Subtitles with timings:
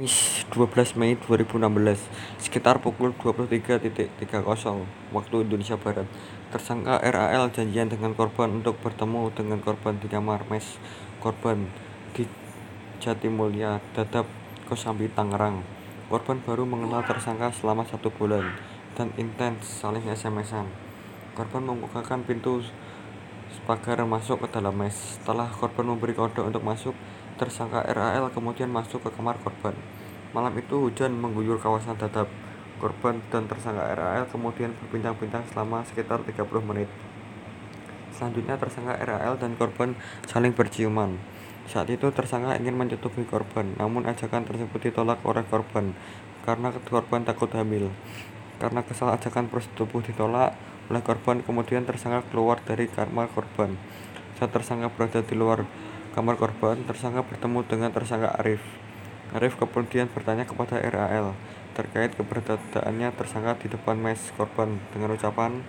[0.00, 1.60] Kamis 12 Mei 2016
[2.40, 4.08] sekitar pukul 23.30
[5.12, 6.08] waktu Indonesia Barat.
[6.48, 10.80] Tersangka RAL janjian dengan korban untuk bertemu dengan korban di kamar mes
[11.20, 11.68] korban
[12.16, 12.24] di
[12.96, 14.24] Jatimulya Dadap
[14.72, 15.60] Kosambi Tangerang.
[16.08, 18.56] Korban baru mengenal tersangka selama satu bulan
[18.96, 20.64] dan intens saling SMS-an
[21.36, 22.64] korban membukakan pintu
[23.64, 24.92] pagar masuk ke dalam mes.
[24.92, 26.96] Setelah korban memberi kode untuk masuk
[27.36, 29.76] tersangka RAL kemudian masuk ke kamar korban.
[30.30, 32.28] Malam itu hujan mengguyur kawasan Dadap
[32.80, 36.88] korban dan tersangka RAL kemudian berbincang-bincang selama sekitar 30 menit.
[38.16, 39.96] Selanjutnya tersangka RAL dan korban
[40.28, 41.20] saling berciuman.
[41.68, 45.92] Saat itu tersangka ingin menyetubuhi korban namun ajakan tersebut ditolak oleh korban
[46.42, 47.92] karena korban takut hamil
[48.60, 50.52] karena kesal ajakan bersetubuh ditolak
[50.92, 53.80] oleh korban kemudian tersangka keluar dari kamar korban.
[54.36, 55.64] Saat tersangka berada di luar
[56.12, 58.60] kamar korban tersangka bertemu dengan tersangka Arif.
[59.32, 61.32] Arif kemudian bertanya kepada RAL
[61.72, 65.62] terkait keberadaannya tersangka di depan mes korban dengan ucapan